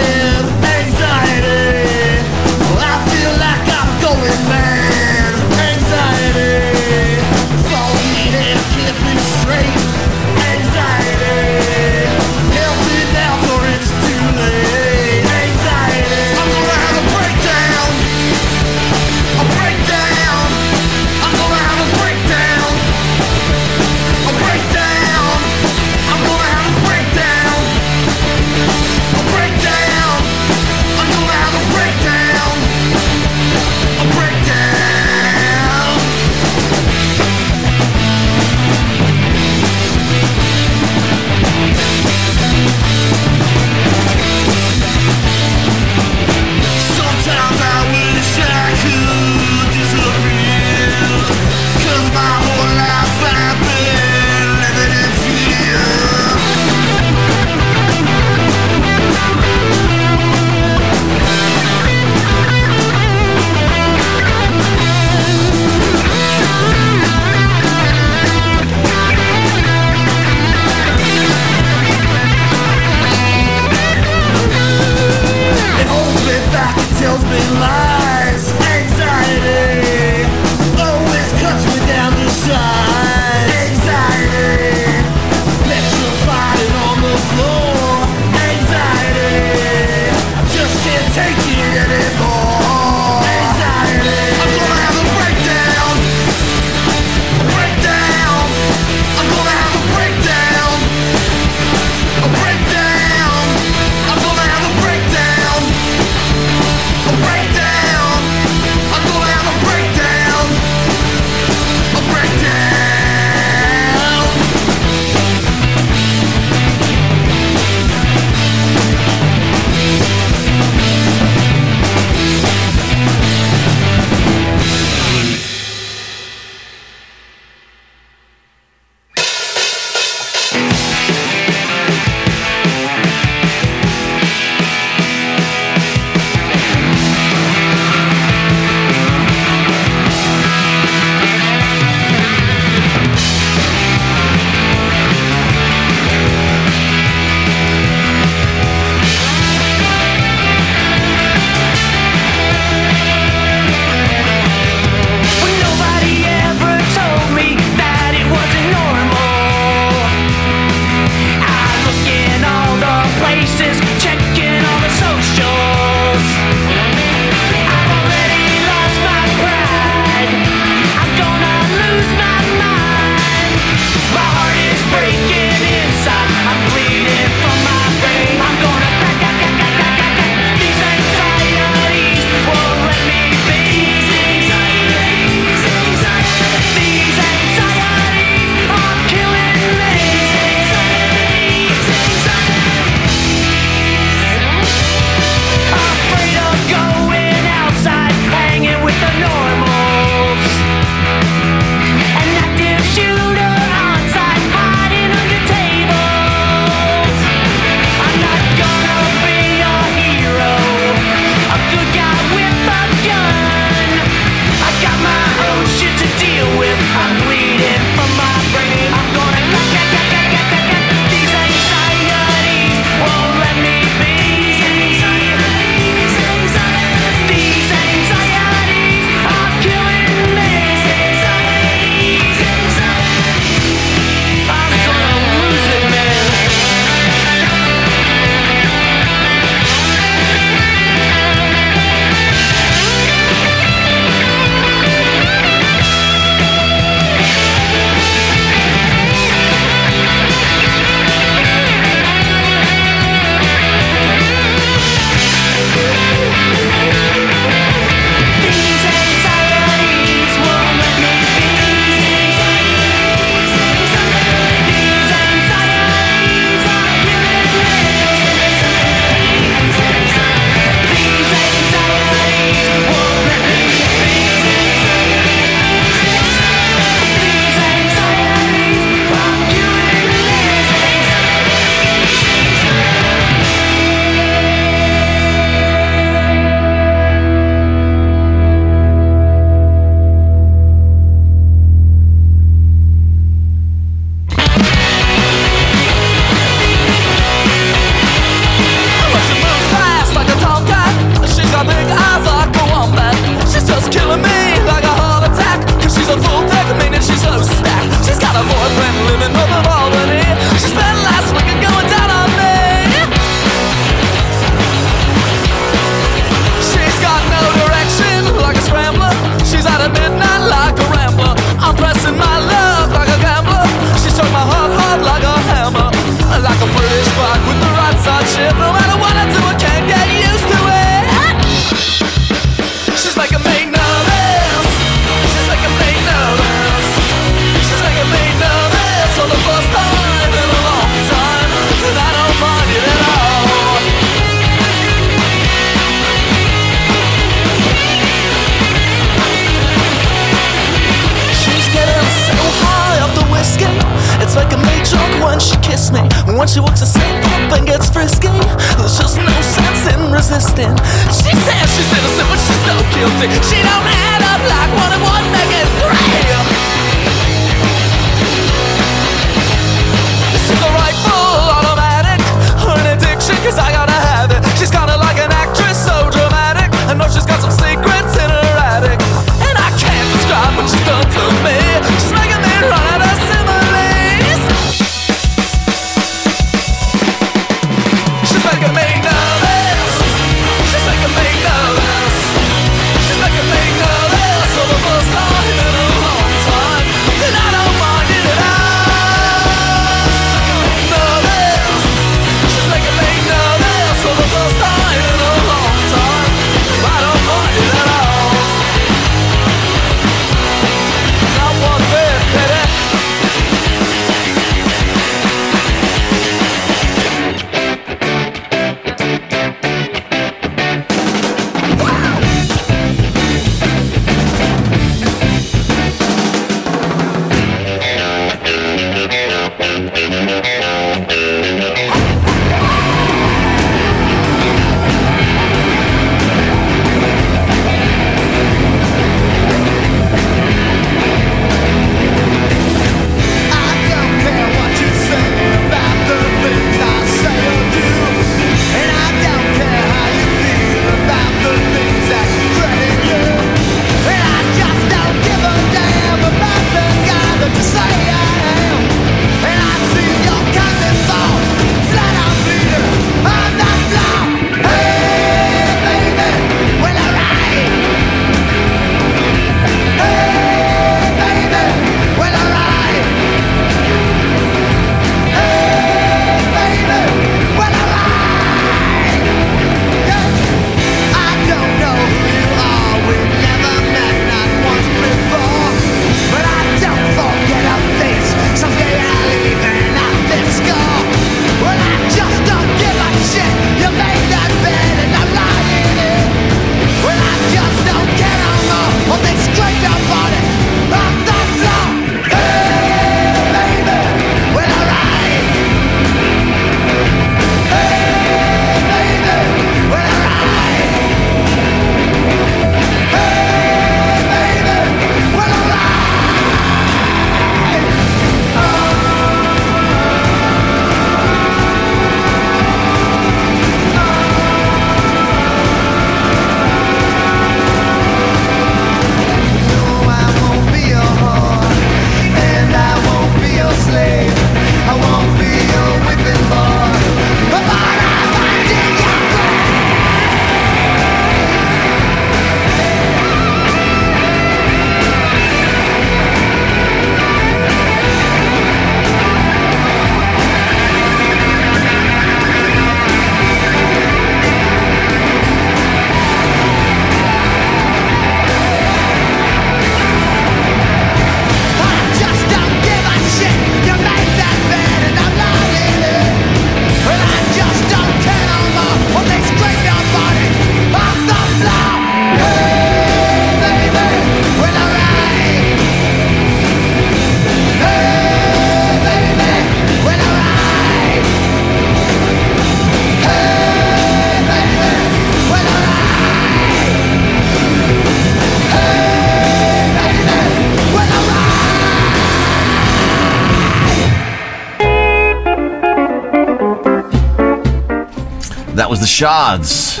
[599.22, 600.00] Shads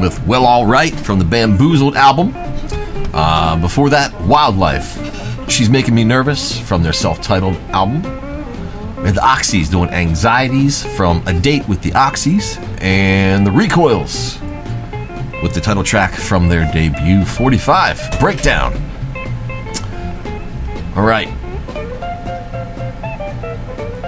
[0.00, 2.32] with Well All Right from the Bamboozled album.
[3.14, 5.48] Uh, before that, Wildlife.
[5.48, 8.02] She's Making Me Nervous from their self titled album.
[9.04, 12.58] The Oxys doing Anxieties from A Date with the Oxys.
[12.82, 14.40] And the Recoils
[15.40, 18.72] with the title track from their debut 45 Breakdown.
[20.96, 21.28] All right.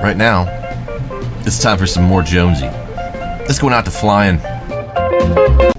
[0.02, 0.46] Right now,
[1.46, 2.68] it's time for some more Jonesy.
[3.48, 5.77] This going out to flying.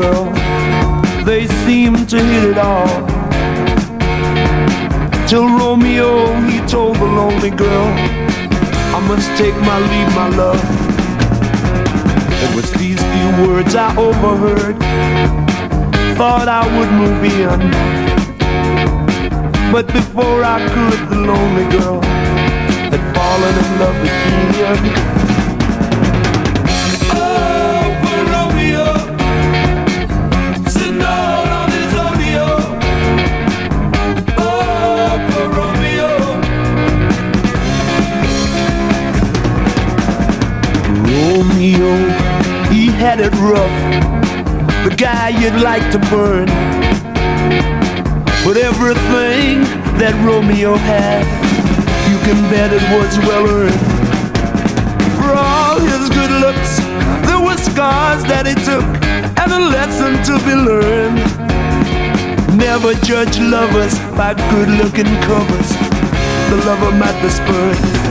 [0.00, 0.24] girl,
[1.24, 3.02] they seemed to hit it off.
[5.28, 6.10] Till Romeo,
[6.48, 7.88] he told the lonely girl,
[8.96, 10.62] I must take my leave, my love.
[12.44, 14.76] It was these few words I overheard,
[16.16, 17.58] thought I would move in.
[19.72, 22.00] But before I could, the lonely girl
[22.92, 25.27] had fallen in love with me.
[43.18, 44.88] find it rough.
[44.88, 46.46] The guy you'd like to burn.
[48.44, 49.62] But everything
[49.98, 51.24] that Romeo had,
[52.10, 53.80] you can bet it was well earned.
[55.18, 56.78] For all his good looks,
[57.26, 58.86] there were scars that he took,
[59.38, 61.18] and a lesson to be learned.
[62.56, 65.70] Never judge lovers by good looking covers.
[66.50, 68.07] The lover might be spurned.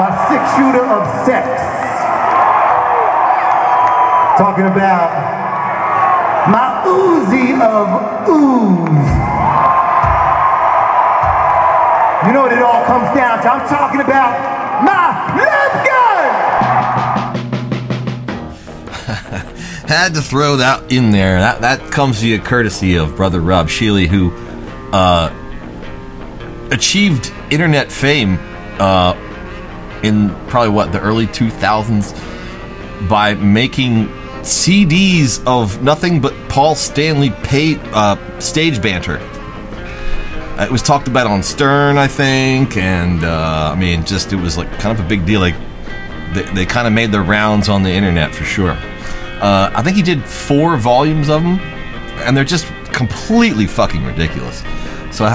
[0.00, 1.44] My six shooter of sex.
[4.38, 5.12] Talking about
[6.48, 7.86] my Uzi of
[8.26, 9.10] ooze.
[12.26, 13.52] You know what it all comes down to?
[13.52, 14.40] I'm talking about
[14.82, 16.30] my love gun!
[19.86, 21.40] Had to throw that in there.
[21.40, 24.32] That that comes via courtesy of brother Rob Sheely, who
[24.96, 25.30] uh,
[26.70, 28.38] achieved internet fame
[28.78, 29.12] uh,
[30.02, 34.08] in probably what the early 2000s by making
[34.42, 39.18] CDs of nothing but Paul Stanley pay, uh, stage banter.
[39.18, 44.36] Uh, It was talked about on Stern, I think, and uh, I mean, just it
[44.36, 45.40] was like kind of a big deal.
[45.40, 45.56] Like
[46.34, 48.76] they, they kind of made their rounds on the internet for sure.
[49.42, 51.58] Uh, I think he did four volumes of them,
[52.24, 54.62] and they're just completely fucking ridiculous.
[55.12, 55.24] So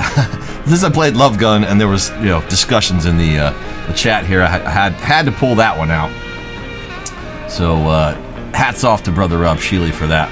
[0.65, 3.93] this I played Love Gun, and there was you know discussions in the uh, the
[3.93, 4.41] chat here.
[4.41, 6.11] I had had, to pull that one out.
[7.49, 8.15] So uh,
[8.51, 10.31] hats off to brother Rob Sheely for that.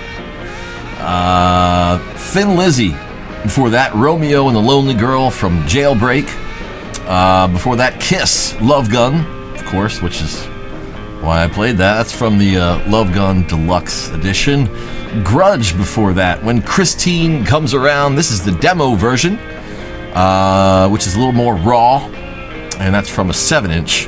[1.00, 2.96] Uh, Thin Lizzy.
[3.44, 6.30] Before that, Romeo and the Lonely Girl from Jailbreak.
[7.06, 10.46] Uh, before that, Kiss, Love Gun, of course, which is
[11.22, 11.98] why I played that.
[11.98, 14.66] That's from the uh, Love Gun Deluxe Edition.
[15.24, 16.42] Grudge before that.
[16.42, 19.38] When Christine comes around, this is the demo version,
[20.14, 22.06] uh, which is a little more raw,
[22.78, 24.08] and that's from a 7 inch.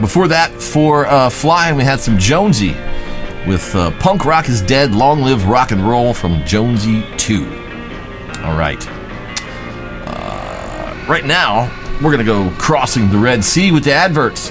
[0.00, 2.74] Before that, for uh, Flying, we had some Jonesy
[3.46, 7.44] with uh, Punk Rock is Dead, Long Live Rock and Roll from Jonesy 2.
[8.44, 8.82] All right.
[10.06, 11.70] Uh, right now,
[12.02, 14.50] we're going to go crossing the Red Sea with the adverts.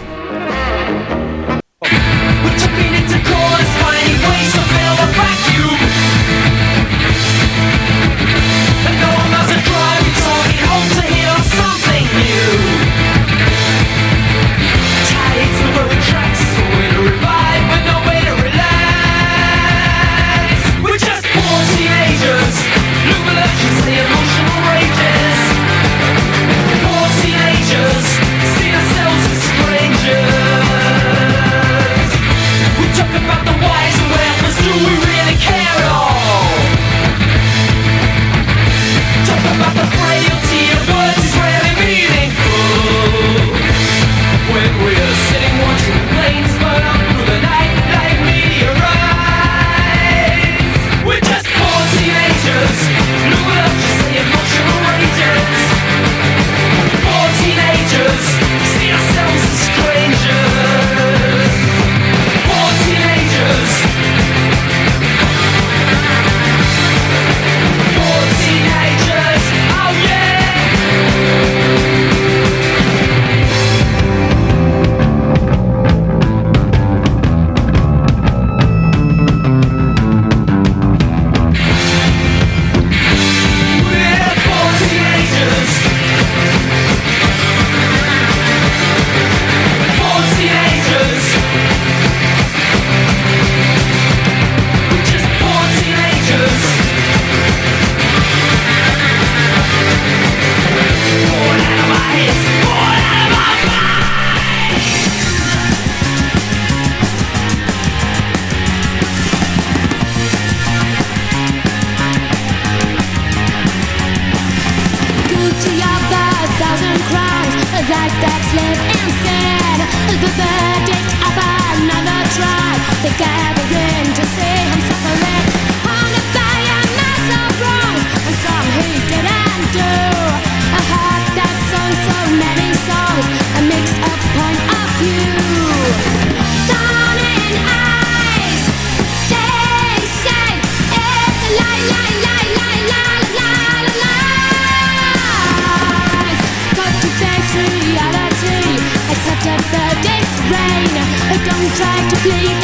[151.76, 152.63] tried to play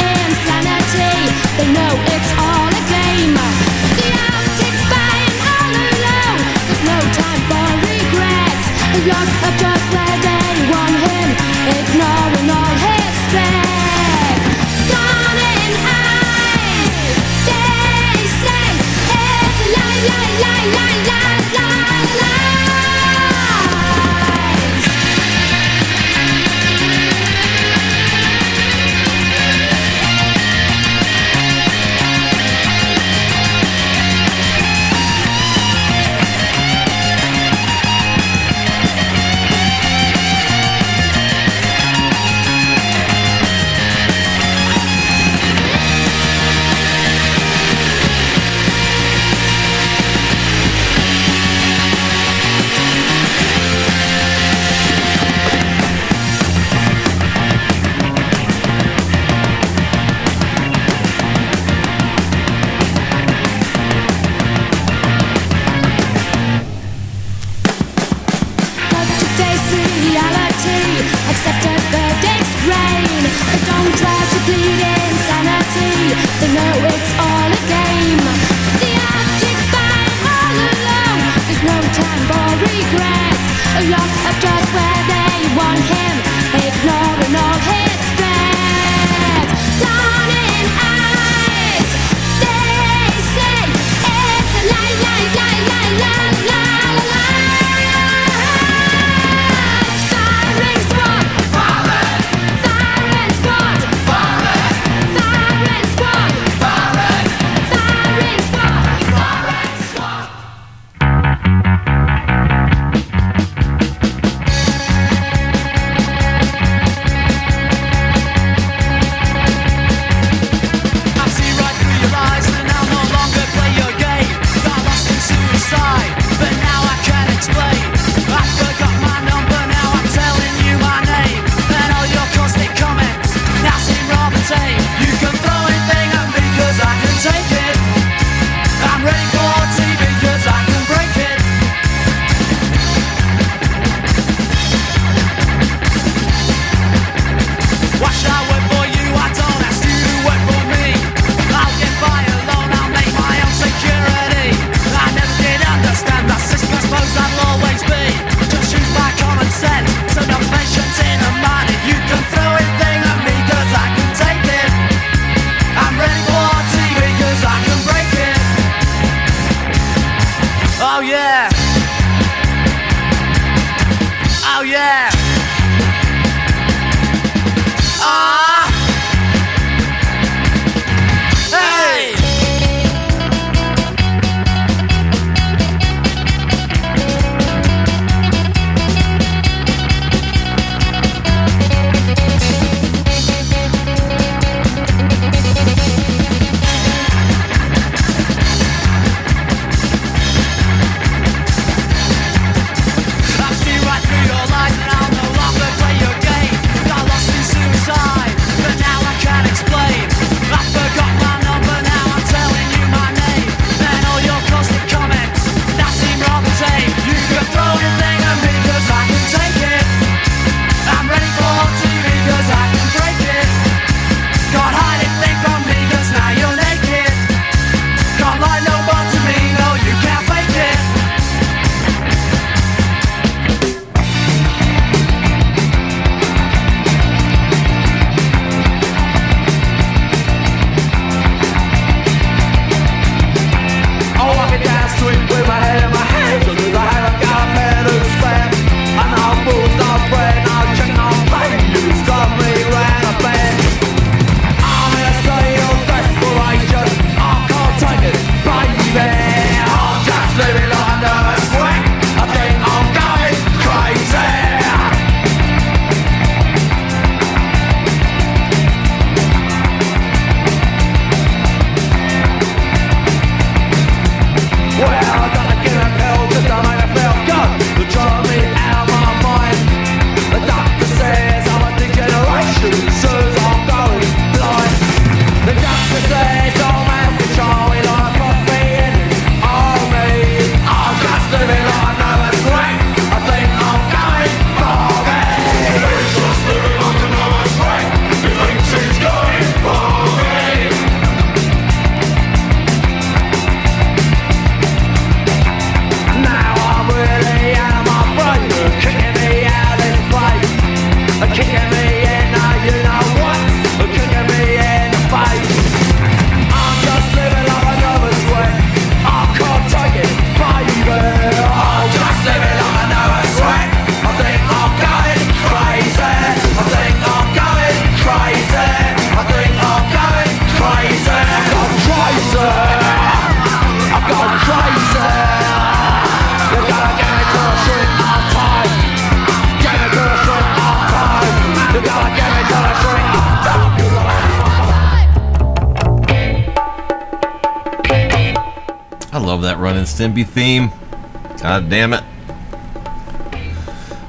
[351.70, 352.02] damn it.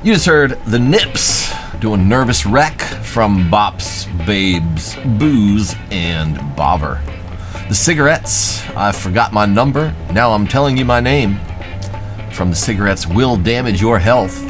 [0.04, 7.00] You just heard the Nips doing Nervous Wreck from Bops, Babes, Booze, and Bovver.
[7.70, 9.96] The Cigarettes, I forgot my number.
[10.12, 11.40] Now I'm telling you my name.
[12.32, 14.42] From the Cigarettes Will Damage Your Health.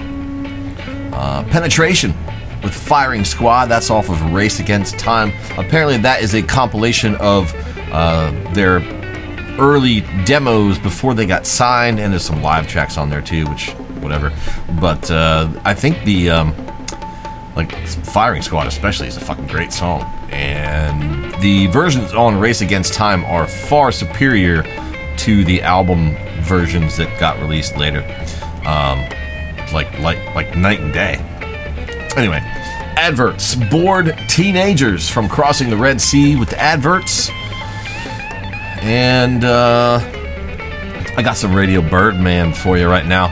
[1.14, 2.14] Uh, Penetration
[2.64, 3.66] with Firing Squad.
[3.66, 5.34] That's off of Race Against Time.
[5.58, 7.54] Apparently, that is a compilation of
[7.92, 8.80] uh, their
[9.62, 13.70] early demos before they got signed, and there's some live tracks on there too, which
[14.02, 14.34] whatever.
[14.80, 16.56] But uh, I think the um,
[17.56, 20.02] like Firing Squad especially is a fucking great song,
[20.32, 24.64] and the versions on Race Against Time are far superior
[25.18, 28.00] to the album versions that got released later.
[28.66, 29.08] Um,
[29.72, 31.16] like like like night and day.
[32.18, 32.40] Anyway,
[32.98, 33.56] adverts.
[33.56, 37.30] Bored teenagers from crossing the Red Sea with adverts.
[38.82, 40.00] And uh,
[41.16, 43.28] I got some Radio Birdman for you right now.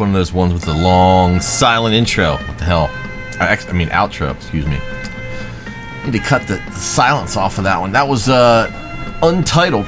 [0.00, 2.32] One of those ones with the long, silent intro.
[2.32, 2.90] What the hell?
[3.38, 4.80] Uh, ex- I mean, outro, excuse me.
[6.04, 7.92] Need to cut the, the silence off of that one.
[7.92, 8.70] That was uh,
[9.22, 9.86] untitled.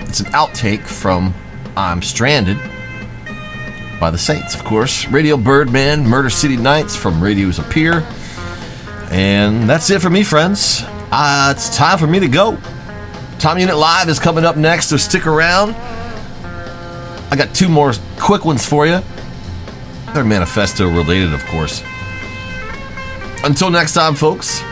[0.00, 1.34] It's an outtake from
[1.76, 2.56] I'm Stranded
[4.00, 5.08] by the Saints, of course.
[5.08, 8.06] Radio Birdman, Murder City Nights from Radios Appear.
[9.10, 10.82] And that's it for me, friends.
[11.10, 12.56] Uh, it's time for me to go.
[13.40, 15.74] Time Unit Live is coming up next, so stick around.
[17.30, 19.00] I got two more quick ones for you.
[20.14, 21.82] They're manifesto related, of course.
[23.44, 24.62] Until next time, folks,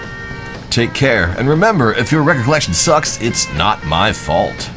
[0.70, 1.34] take care.
[1.38, 4.70] And remember, if your record collection sucks, it's not my fault.